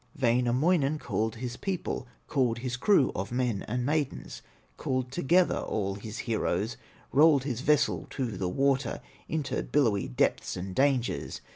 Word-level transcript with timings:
Wainamoinen 0.19 0.97
called 0.97 1.35
his 1.35 1.57
people, 1.57 2.07
Called 2.27 2.57
his 2.57 2.75
crew 2.75 3.11
of 3.15 3.31
men 3.31 3.61
and 3.67 3.85
maidens, 3.85 4.41
Called 4.75 5.11
together 5.11 5.57
all 5.59 5.93
his 5.93 6.17
heroes, 6.25 6.75
Rolled 7.11 7.43
his 7.43 7.61
vessel 7.61 8.07
to 8.09 8.25
the 8.35 8.49
water, 8.49 8.99
Into 9.29 9.61
billowy 9.61 10.07
deeps 10.07 10.57
and 10.57 10.73
dangers. 10.73 11.41